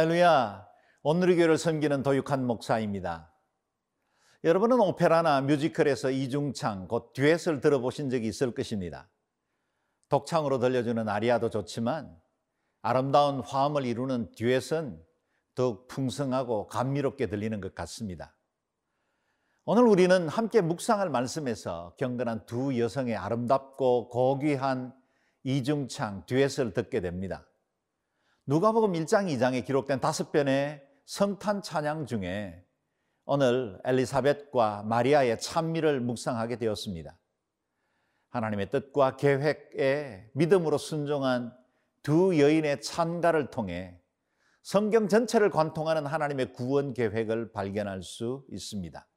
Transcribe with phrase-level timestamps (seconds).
[0.00, 0.66] 할렐루야.
[1.02, 3.34] 오늘의 교회를 섬기는 도육한 목사입니다.
[4.44, 9.10] 여러분은 오페라나 뮤지컬에서 이중창, 곧 듀엣을 들어보신 적이 있을 것입니다.
[10.08, 12.16] 독창으로 들려주는 아리아도 좋지만
[12.80, 15.04] 아름다운 화음을 이루는 듀엣은
[15.54, 18.34] 더욱 풍성하고 감미롭게 들리는 것 같습니다.
[19.66, 24.94] 오늘 우리는 함께 묵상할 말씀에서 경건한 두 여성의 아름답고 고귀한
[25.42, 27.44] 이중창 듀엣을 듣게 됩니다.
[28.50, 32.66] 누가복음 1장 2장에 기록된 다섯 편의 성탄 찬양 중에
[33.24, 37.16] 오늘 엘리사벳과 마리아의 찬미를 묵상하게 되었습니다.
[38.30, 41.56] 하나님의 뜻과 계획에 믿음으로 순종한
[42.02, 44.00] 두 여인의 찬가를 통해
[44.64, 49.08] 성경 전체를 관통하는 하나님의 구원 계획을 발견할 수 있습니다.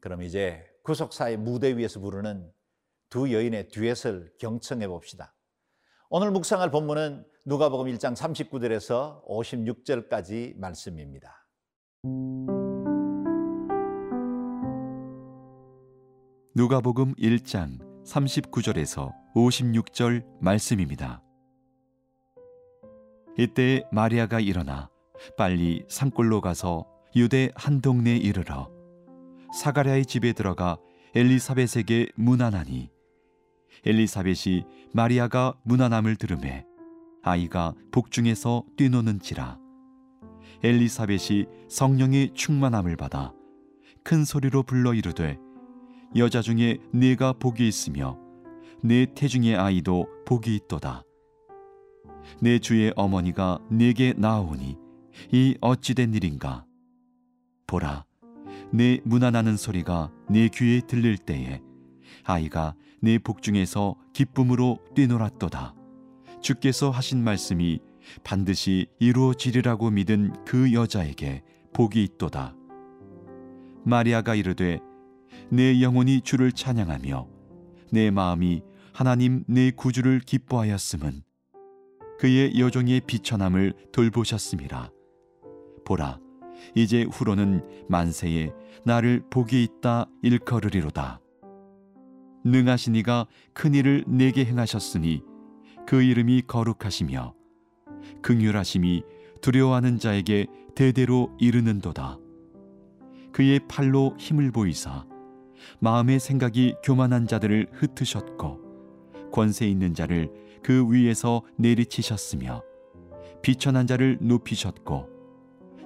[0.00, 2.50] 그럼 이제 구속사의 무대 위에서 부르는
[3.10, 5.36] 두 여인의 듀엣을 경청해 봅시다.
[6.08, 11.48] 오늘 묵상할 본문은 누가복음 1장 39절에서 56절까지 말씀입니다.
[16.54, 21.24] 누가복음 1장 39절에서 56절 말씀입니다.
[23.36, 24.88] 이때 마리아가 일어나
[25.36, 28.70] 빨리 산골로 가서 유대 한 동네에 이르러
[29.58, 30.78] 사가랴의 집에 들어가
[31.16, 32.92] 엘리사벳에게 문안하니
[33.84, 36.69] 엘리사벳이 마리아가 문안함을 들음에
[37.22, 39.58] 아이가 복중에서 뛰노는지라.
[40.62, 43.32] 엘리사벳이 성령의 충만함을 받아
[44.02, 45.38] 큰 소리로 불러 이르되
[46.16, 48.18] 여자 중에 네가 복이 있으며
[48.82, 51.02] 내 태중의 아이도 복이 있도다.
[52.40, 54.76] 내 주의 어머니가 내게 나오니
[55.32, 56.64] 이 어찌된 일인가?
[57.66, 58.04] 보라
[58.72, 61.60] 내 문안하는 소리가 내 귀에 들릴 때에
[62.24, 65.74] 아이가 내 복중에서 기쁨으로 뛰놀았도다
[66.40, 67.80] 주께서 하신 말씀이
[68.24, 71.42] 반드시 이루어지리라고 믿은 그 여자에게
[71.72, 72.54] 복이 있도다.
[73.84, 74.80] 마리아가 이르되
[75.50, 77.28] 내 영혼이 주를 찬양하며
[77.92, 78.62] 내 마음이
[78.92, 81.22] 하나님 내 구주를 기뻐하였음은
[82.18, 84.90] 그의 여종의 비천함을 돌보셨음이라.
[85.86, 86.18] 보라,
[86.74, 88.52] 이제 후로는 만세에
[88.84, 91.20] 나를 복이 있다 일컬으리로다.
[92.44, 95.22] 능하신 이가 큰 일을 내게 행하셨으니
[95.90, 97.34] 그 이름이 거룩하시며
[98.22, 99.02] 긍휼하심이
[99.40, 100.46] 두려워하는 자에게
[100.76, 102.16] 대대로 이르는도다.
[103.32, 105.04] 그의 팔로 힘을 보이사
[105.80, 110.30] 마음의 생각이 교만한 자들을 흩으셨고 권세 있는 자를
[110.62, 112.62] 그 위에서 내리치셨으며
[113.42, 115.08] 비천한 자를 높이셨고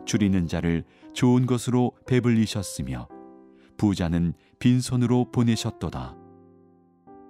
[0.04, 3.08] 줄이는 자를 좋은 것으로 배불리셨으며
[3.78, 6.14] 부자는 빈손으로 보내셨도다.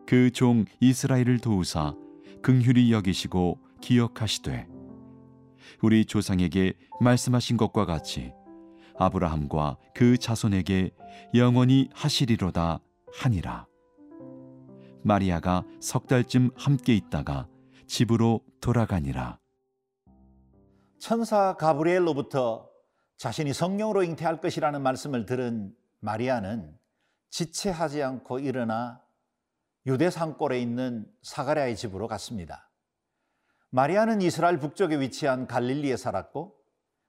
[0.08, 1.94] 그 종 이스라엘을 도우사
[2.44, 4.68] 긍휼히 여기시고 기억하시되
[5.80, 8.34] 우리 조상에게 말씀하신 것과 같이
[8.98, 10.90] 아브라함과 그 자손에게
[11.34, 12.80] 영원히 하시리로다
[13.14, 13.66] 하니라.
[15.02, 17.48] 마리아가 석 달쯤 함께 있다가
[17.86, 19.38] 집으로 돌아가니라.
[20.98, 22.68] 천사 가브리엘로부터
[23.16, 26.76] 자신이 성령으로 잉태할 것이라는 말씀을 들은 마리아는
[27.30, 29.03] 지체하지 않고 일어나
[29.86, 32.70] 유대 산골에 있는 사가랴의 집으로 갔습니다.
[33.70, 36.56] 마리아는 이스라엘 북쪽에 위치한 갈릴리에 살았고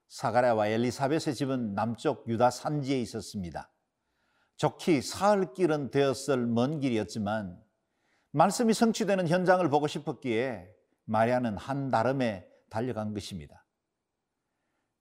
[0.08, 3.72] 사가랴와 엘리사벳의 집은 남쪽 유다 산지에 있었습니다.
[4.56, 7.62] 좋기 사흘 길은 되었을 먼 길이었지만
[8.32, 10.68] 말씀이 성취되는 현장을 보고 싶었기에
[11.04, 13.64] 마리아는 한 다름에 달려간 것입니다.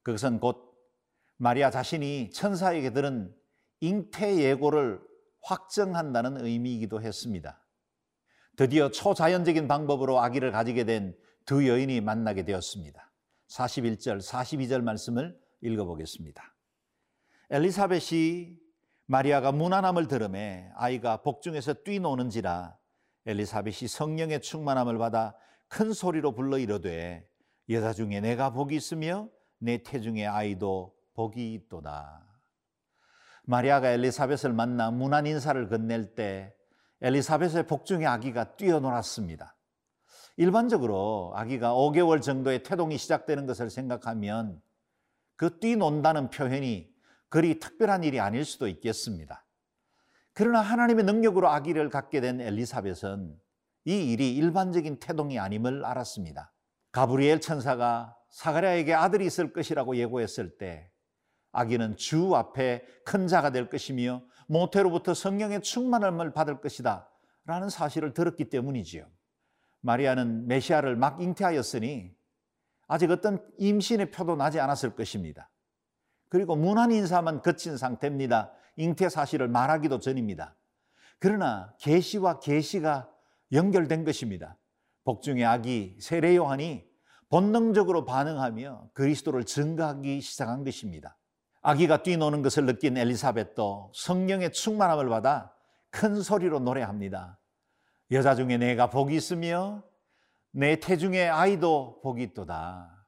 [0.04, 0.74] 그것은 곧
[1.38, 3.36] 마리아 자신이 천사에게 들은
[3.82, 5.02] 잉태 예고를
[5.42, 7.65] 확정한다는 의미이기도 했습니다.
[8.56, 11.16] 드디어 초자연적인 방법으로 아기를 가지게 된
[11.46, 13.12] 두 여인이 만나게 되었습니다.
[13.48, 16.44] 41절, 42절 말씀을 읽어보겠습니다.
[17.52, 18.58] 엘리사벳이
[19.06, 22.76] 마리아가 무난함을 들음에 아이가 복중에서 뛰노는지라
[23.28, 25.36] 엘리사벳이 성령의 충만함을 받아
[25.68, 27.28] 큰 소리로 불러 이르되
[27.70, 29.30] 여자 중에 내가 복이 있으며
[29.60, 32.24] 내 태중의 아이도 복이 있도다.
[33.44, 36.55] 마리아가 엘리사벳을 만나 무난 인사를 건넬 때
[37.06, 39.56] 엘리사벳의 복중의 아기가 뛰어놀았습니다.
[40.38, 44.60] 일반적으로 아기가 5개월 정도의 태동이 시작되는 것을 생각하면
[45.36, 46.90] 그 뛰논다는 표현이
[47.30, 49.46] 그리 특별한 일이 아닐 수도 있겠습니다.
[50.34, 53.40] 그러나 하나님의 능력으로 아기를 갖게 된 엘리사벳은
[53.86, 56.52] 이 일이 일반적인 태동이 아님을 알았습니다.
[56.92, 60.90] 가브리엘 천사가 사가랴에게 아들이 있을 것이라고 예고했을 때
[61.52, 67.10] 아기는 주 앞에 큰 자가 될 것이며 모태로부터 성령의 충만함을 받을 것이다
[67.46, 69.08] 라는 사실을 들었기 때문이지요.
[69.82, 72.16] 마리아는 메시아를 막 잉태하였으니
[72.88, 75.50] 아직 어떤 임신의 표도 나지 않았을 것입니다.
[76.30, 78.52] 그리고 문안 인사만 거친 상태입니다.
[78.78, 80.56] 잉태 사실을 말하기도 전입니다.
[81.20, 83.10] 그러나 계시와 계시가
[83.52, 84.58] 연결된 것입니다.
[85.04, 86.86] 복중의 아기 세례 요한이
[87.30, 91.18] 본능적으로 반응하며 그리스도를 증거하기 시작한 것입니다.
[91.68, 95.52] 아기가 뛰노는 것을 느낀 엘리사벳도 성령의 충만함을 받아
[95.90, 97.40] 큰 소리로 노래합니다.
[98.12, 99.84] 여자 중에 내가 복이 있으며
[100.52, 103.08] 내 태중의 아이도 복이 있도다.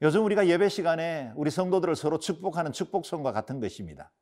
[0.00, 4.14] 요즘 우리가 예배 시간에 우리 성도들을 서로 축복하는 축복성과 같은 것입니다.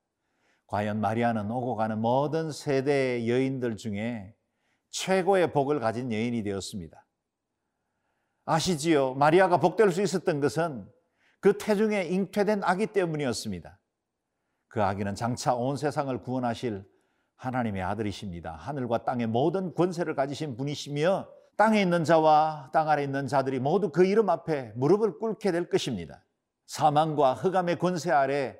[0.67, 4.35] 과연 마리아는 오고 가는 모든 세대의 여인들 중에
[4.91, 7.07] 최고의 복을 가진 여인이 되었습니다.
[8.45, 9.15] 아시지요?
[9.15, 10.96] 마리아가 복될 수 있었던 것은
[11.41, 13.79] 그 태중에 잉태된 아기 때문이었습니다.
[14.69, 16.85] 그 아기는 장차 온 세상을 구원하실
[17.37, 18.53] 하나님의 아들이십니다.
[18.53, 24.05] 하늘과 땅의 모든 권세를 가지신 분이시며 땅에 있는 자와 땅 아래 있는 자들이 모두 그
[24.05, 26.23] 이름 앞에 무릎을 꿇게 될 것입니다.
[26.67, 28.59] 사망과 흑암의 권세 아래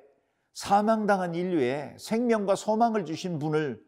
[0.53, 3.79] 사망당한 인류에 생명과 소망을 주신 분을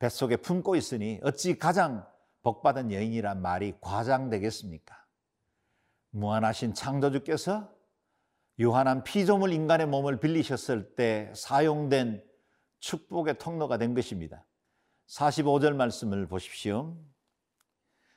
[0.00, 2.04] 뱃속에 품고 있으니 어찌 가장
[2.42, 4.96] 복받은 여인이란 말이 과장되겠습니까?
[6.10, 7.70] 무한하신 창조주께서
[8.60, 12.22] 유한한 피조물 인간의 몸을 빌리셨을 때 사용된
[12.80, 14.46] 축복의 통로가 된 것입니다.
[15.08, 16.94] 45절 말씀을 보십시오.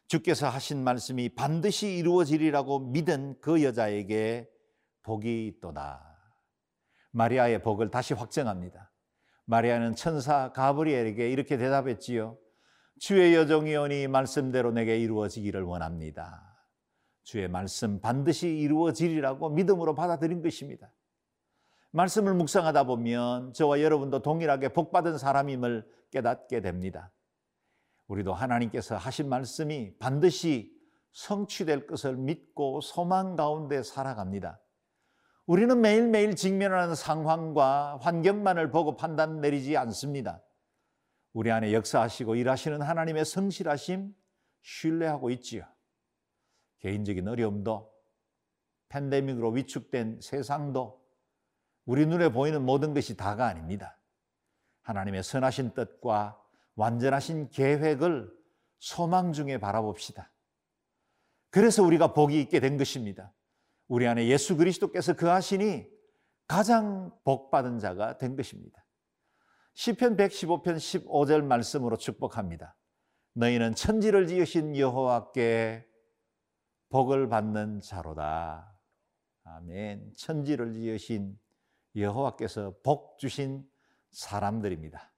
[0.07, 4.50] 주께서 하신 말씀이 반드시 이루어지리라고 믿은 그 여자에게
[5.04, 6.13] 복이 있도다.
[7.12, 8.92] 마리아의 복을 다시 확정합니다.
[9.45, 12.38] 마리아는 천사 가브리엘에게 이렇게 대답했지요.
[13.00, 16.52] 주의 여정이오니 말씀대로 내게 이루어지기를 원합니다.
[17.23, 20.91] 주의 말씀 반드시 이루어지리라고 믿음으로 받아들인 것입니다.
[21.91, 27.11] 말씀을 묵상하다 보면 저와 여러분도 동일하게 복받은 사람임을 깨닫게 됩니다.
[28.07, 30.73] 우리도 하나님께서 하신 말씀이 반드시
[31.13, 34.59] 성취될 것을 믿고 소망 가운데 살아갑니다.
[35.45, 40.41] 우리는 매일매일 직면하는 상황과 환경만을 보고 판단 내리지 않습니다.
[41.33, 44.15] 우리 안에 역사하시고 일하시는 하나님의 성실하심
[44.61, 45.65] 신뢰하고 있지요.
[46.83, 47.91] 개인적인 어려움도
[48.89, 51.01] 팬데믹으로 위축된 세상도
[51.85, 53.97] 우리 눈에 보이는 모든 것이 다가 아닙니다.
[54.83, 56.39] 하나님의 선하신 뜻과
[56.75, 58.31] 완전하신 계획을
[58.80, 60.31] 소망 중에 바라봅시다.
[61.50, 63.33] 그래서 우리가 복이 있게 된 것입니다.
[63.88, 65.88] 우리 안에 예수 그리스도께서 그 하시니
[66.47, 68.85] 가장 복받은 자가 된 것입니다.
[69.75, 72.75] 시편 115편 15절 말씀으로 축복합니다.
[73.33, 75.93] 너희는 천지를 지으신 여호와께
[76.94, 78.72] 복을 받는 자로다.
[79.45, 80.13] 아멘.
[80.16, 81.36] 천지를 지으신
[81.95, 83.68] 여호와께서 복 주신
[84.12, 85.12] 사람들입니다.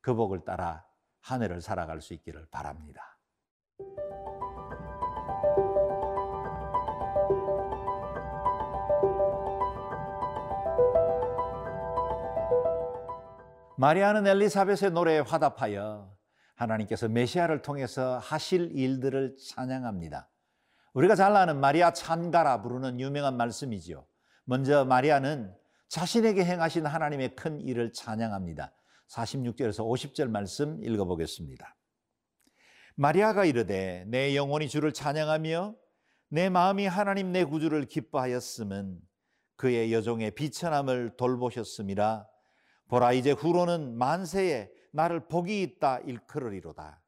[0.00, 0.84] 그 복을 따라
[1.20, 3.16] 한 해를 살아갈 수 있기를 바랍니다.
[13.76, 16.12] 마리아는 엘리사벳의 노래에 화답하여
[16.56, 20.29] 하나님께서 메시아를 통해서 하실 일들을 찬양합니다.
[20.92, 24.06] 우리가 잘 아는 마리아 찬가라 부르는 유명한 말씀이지요.
[24.44, 25.54] 먼저 마리아는
[25.88, 28.72] 자신에게 행하신 하나님의 큰 일을 찬양합니다.
[29.08, 31.76] 46절에서 50절 말씀 읽어보겠습니다.
[32.96, 35.74] 마리아가 이르되 내 영혼이 주를 찬양하며
[36.28, 39.00] 내 마음이 하나님 내 구주를 기뻐하였음은
[39.56, 42.26] 그의 여종의 비천함을 돌보셨음이라
[42.88, 47.02] 보라 이제 후로는 만세에 나를 복이 있다 일컬으리로다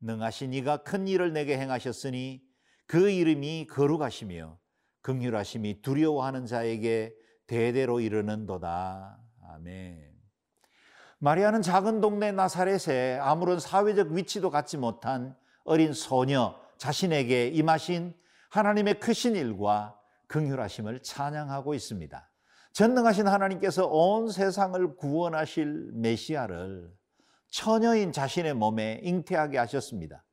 [0.00, 2.42] 능하신 이가 큰 일을 내게 행하셨으니
[2.86, 4.58] 그 이름이 거룩하시며
[5.02, 7.14] 긍휼하심이 두려워하는 자에게
[7.46, 9.18] 대대로 이르는도다.
[9.48, 10.12] 아멘.
[11.18, 18.14] 마리아는 작은 동네 나사렛에 아무런 사회적 위치도 갖지 못한 어린 소녀 자신에게 임하신
[18.50, 22.28] 하나님의 크신 일과 긍휼하심을 찬양하고 있습니다.
[22.72, 26.92] 전능하신 하나님께서 온 세상을 구원하실 메시아를
[27.50, 30.24] 처녀인 자신의 몸에 잉태하게 하셨습니다.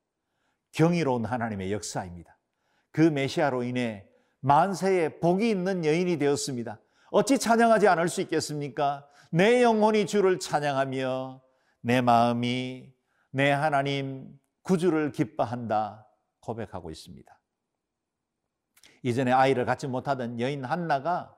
[0.72, 2.39] 경이로운 하나님의 역사입니다.
[2.92, 4.06] 그 메시아로 인해
[4.40, 6.80] 만세에 복이 있는 여인이 되었습니다.
[7.10, 9.06] 어찌 찬양하지 않을 수 있겠습니까?
[9.30, 11.42] 내 영혼이 주를 찬양하며
[11.82, 12.92] 내 마음이
[13.30, 14.28] 내 하나님
[14.62, 16.06] 구주를 기뻐한다
[16.40, 17.38] 고백하고 있습니다.
[19.02, 21.34] 이전에 아이를 갖지 못하던 여인 한나가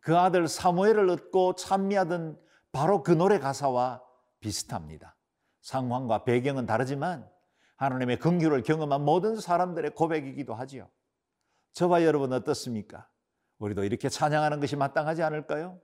[0.00, 2.38] 그 아들 사무엘을 얻고 찬미하던
[2.72, 4.02] 바로 그 노래 가사와
[4.40, 5.16] 비슷합니다.
[5.62, 7.28] 상황과 배경은 다르지만
[7.78, 10.90] 하나님의 긍휼을 경험한 모든 사람들의 고백이기도 하지요.
[11.72, 13.08] 저와 여러분 어떻습니까?
[13.58, 15.80] 우리도 이렇게 찬양하는 것이 마땅하지 않을까요?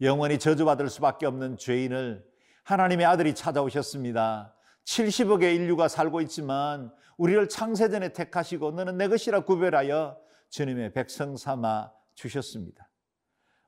[0.00, 2.24] 영원히 저주받을 수밖에 없는 죄인을
[2.64, 4.54] 하나님의 아들이 찾아오셨습니다.
[4.84, 10.18] 70억의 인류가 살고 있지만 우리를 창세전에 택하시고 너는 내 것이라 구별하여
[10.50, 12.88] 주님의 백성 삼아 주셨습니다.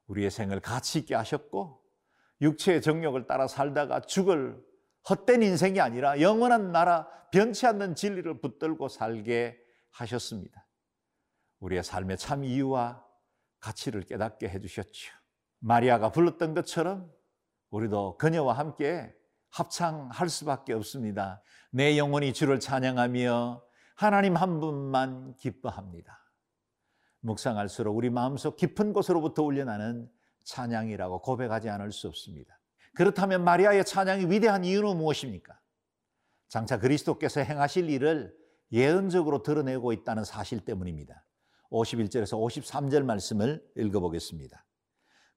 [0.06, 1.82] 우리의 생을 가치 있게 하셨고
[2.40, 4.62] 육체의 정욕을 따라 살다가 죽을
[5.08, 9.58] 헛된 인생이 아니라 영원한 나라 변치 않는 진리를 붙들고 살게
[9.90, 10.66] 하셨습니다.
[11.60, 13.04] 우리의 삶의 참 이유와
[13.60, 15.12] 가치를 깨닫게 해주셨죠.
[15.60, 17.10] 마리아가 불렀던 것처럼
[17.70, 19.14] 우리도 그녀와 함께
[19.48, 21.42] 합창할 수밖에 없습니다.
[21.70, 23.62] 내 영혼이 주를 찬양하며
[23.96, 26.20] 하나님 한 분만 기뻐합니다.
[27.20, 30.10] 묵상할수록 우리 마음속 깊은 곳으로부터 울려나는
[30.44, 32.58] 찬양이라고 고백하지 않을 수 없습니다.
[32.94, 35.58] 그렇다면 마리아의 찬양이 위대한 이유는 무엇입니까?
[36.48, 38.34] 장차 그리스도께서 행하실 일을
[38.72, 41.24] 예언적으로 드러내고 있다는 사실 때문입니다.
[41.70, 44.64] 51절에서 53절 말씀을 읽어보겠습니다.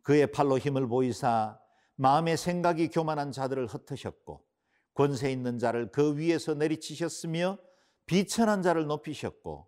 [0.04, 1.60] 그의 팔로 힘을 보이사
[1.96, 4.46] 마음의 생각이 교만한 자들을 흩으셨고
[4.94, 7.58] 권세 있는 자를 그 위에서 내리치셨으며
[8.06, 9.68] 비천한 자를 높이셨고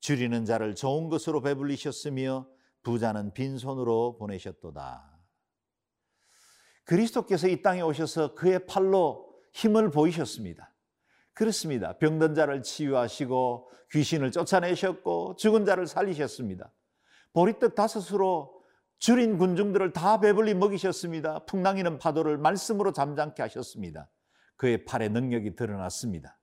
[0.00, 2.48] 줄이는 자를 좋은 것으로 배불리셨으며
[2.82, 5.07] 부자는 빈손으로 보내셨도다.
[6.88, 10.74] 그리스도께서 이 땅에 오셔서 그의 팔로 힘을 보이셨습니다.
[11.34, 11.98] 그렇습니다.
[11.98, 16.72] 병든 자를 치유하시고 귀신을 쫓아내셨고 죽은 자를 살리셨습니다.
[17.34, 18.64] 보리떡 다섯으로
[18.98, 21.44] 줄인 군중들을 다 배불리 먹이셨습니다.
[21.44, 24.10] 풍랑이는 파도를 말씀으로 잠잠케 하셨습니다.
[24.56, 26.38] 그의 팔의 능력이 드러났습니다.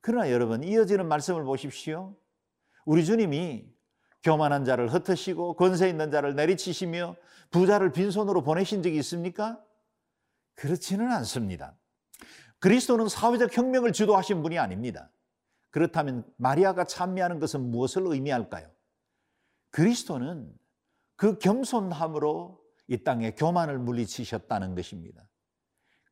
[0.00, 2.16] 그러나 여러분 이어지는 말씀을 보십시오.
[2.86, 3.70] 우리 주님이
[4.22, 7.16] 교만한 자를 흩으시고 권세 있는 자를 내리치시며
[7.50, 9.62] 부자를 빈손으로 보내신 적이 있습니까?
[10.54, 11.76] 그렇지는 않습니다.
[12.58, 15.10] 그리스도는 사회적 혁명을 주도하신 분이 아닙니다.
[15.70, 18.70] 그렇다면 마리아가 찬미하는 것은 무엇을 의미할까요?
[19.70, 20.52] 그리스도는
[21.16, 25.22] 그 겸손함으로 이 땅에 교만을 물리치셨다는 것입니다.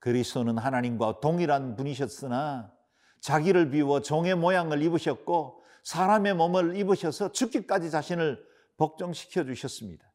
[0.00, 2.72] 그리스도는 하나님과 동일한 분이셨으나
[3.20, 10.12] 자기를 비워 종의 모양을 입으셨고 사람의 몸을 입으셔서 죽기까지 자신을 복종시켜 주셨습니다.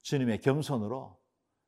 [0.00, 1.20] 주님의 겸손으로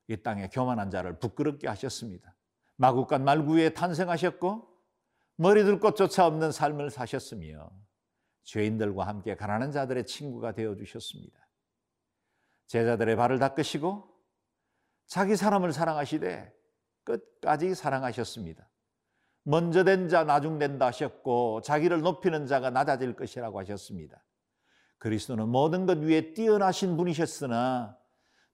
[0.08, 2.34] 이 땅에 교만한 자를 부끄럽게 하셨습니다.
[2.76, 4.66] 마국간 말구에 탄생하셨고
[5.36, 7.70] 머리둘 곳조차 없는 삶을 사셨으며
[8.44, 11.38] 죄인들과 함께 가난한 자들의 친구가 되어 주셨습니다.
[12.68, 14.16] 제자들의 발을 닦으시고
[15.08, 16.54] 자기 사람을 사랑하시되
[17.04, 18.66] 끝까지 사랑하셨습니다.
[19.48, 24.20] 먼저 된 자 나중된다 하셨고 자기를 높이는 자가 낮아질 것이라고 하셨습니다.
[24.98, 27.96] 그리스도는 모든 것 위에 뛰어나신 분이셨으나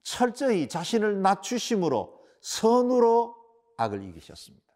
[0.02, 3.34] 철저히 자신을 낮추심으로 선으로
[3.78, 4.66] 악을 이기셨습니다.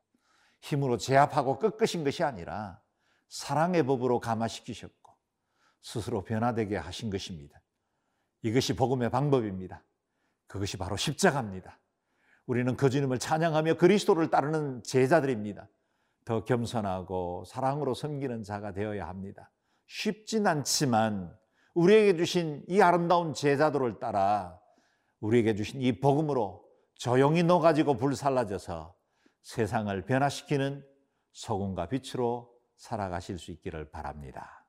[0.63, 2.81] 힘으로 제압하고 꺾으신 것이 아니라
[3.29, 5.13] 사랑의 법으로 감화시키셨고
[5.83, 7.61] 스스로 변화되게 하신 것입니다.
[8.41, 9.85] 이것이 복음의 방법입니다.
[10.47, 11.79] 그것이 바로 십자가입니다.
[12.47, 15.69] 우리는 그 주님을 찬양하며 그리스도를 따르는 제자들입니다.
[16.27, 19.51] 더 겸손하고 사랑으로 섬기는 자가 되어야 합니다.
[19.87, 21.35] 쉽진 않지만
[21.75, 24.59] 우리에게 주신 이 아름다운 제자도를 따라
[25.21, 28.95] 우리에게 주신 이 복음으로 조용히 녹아지고 불살라져서
[29.43, 30.85] 세상을 변화시키는
[31.33, 34.67] 소금과 빛으로 살아가실 수 있기를 바랍니다.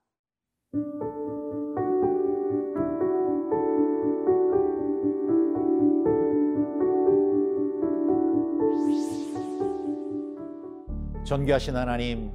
[11.27, 12.31] 존귀하신 하나님,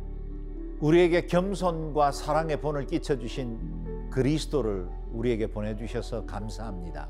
[0.80, 7.08] 우리에게 겸손과 사랑의 본을 끼쳐주신 그리스도를 우리에게 보내주셔서 감사합니다.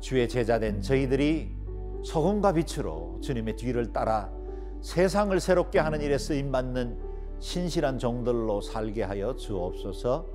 [0.00, 1.54] 주의 제자된 저희들이
[2.02, 4.32] 소금과 빛으로 주님의 뒤를 따라
[4.80, 6.96] 세상을 새롭게 하는 일에 쓰임받는
[7.38, 10.26] 신실한 종들로 살게 하여 주옵소서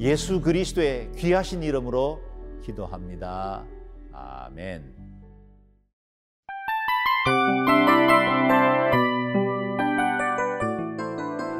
[0.00, 2.20] 예수 그리스도의 귀하신 이름으로
[2.64, 3.64] 기도합니다.
[4.10, 5.03] 아멘.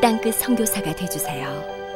[0.00, 1.87] 땅끝 성교사가 되주세요